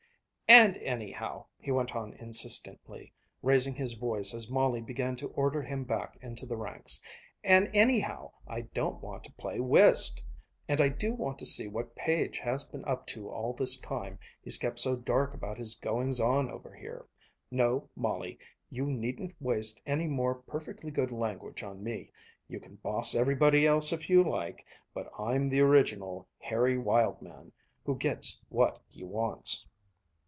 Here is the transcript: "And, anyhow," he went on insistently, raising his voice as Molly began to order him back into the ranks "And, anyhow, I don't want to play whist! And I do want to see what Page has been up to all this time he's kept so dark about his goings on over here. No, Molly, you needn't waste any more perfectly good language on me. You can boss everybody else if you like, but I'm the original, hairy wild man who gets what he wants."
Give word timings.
"And, 0.53 0.75
anyhow," 0.79 1.45
he 1.61 1.71
went 1.71 1.95
on 1.95 2.11
insistently, 2.15 3.13
raising 3.41 3.73
his 3.73 3.93
voice 3.93 4.33
as 4.33 4.49
Molly 4.51 4.81
began 4.81 5.15
to 5.15 5.29
order 5.29 5.61
him 5.61 5.85
back 5.85 6.17
into 6.21 6.45
the 6.45 6.57
ranks 6.57 7.01
"And, 7.41 7.71
anyhow, 7.73 8.31
I 8.45 8.63
don't 8.63 9.01
want 9.01 9.23
to 9.23 9.31
play 9.31 9.61
whist! 9.61 10.21
And 10.67 10.81
I 10.81 10.89
do 10.89 11.13
want 11.13 11.39
to 11.39 11.45
see 11.45 11.67
what 11.69 11.95
Page 11.95 12.37
has 12.39 12.65
been 12.65 12.83
up 12.83 13.07
to 13.07 13.29
all 13.29 13.53
this 13.53 13.77
time 13.77 14.19
he's 14.41 14.57
kept 14.57 14.77
so 14.79 14.97
dark 14.97 15.33
about 15.33 15.57
his 15.57 15.73
goings 15.75 16.19
on 16.19 16.51
over 16.51 16.75
here. 16.75 17.05
No, 17.49 17.89
Molly, 17.95 18.37
you 18.69 18.87
needn't 18.87 19.33
waste 19.39 19.81
any 19.85 20.09
more 20.09 20.35
perfectly 20.35 20.91
good 20.91 21.13
language 21.13 21.63
on 21.63 21.81
me. 21.81 22.11
You 22.49 22.59
can 22.59 22.75
boss 22.75 23.15
everybody 23.15 23.65
else 23.65 23.93
if 23.93 24.09
you 24.09 24.21
like, 24.21 24.65
but 24.93 25.09
I'm 25.17 25.47
the 25.47 25.61
original, 25.61 26.27
hairy 26.39 26.77
wild 26.77 27.21
man 27.21 27.53
who 27.85 27.95
gets 27.95 28.43
what 28.49 28.81
he 28.89 29.05
wants." 29.05 29.65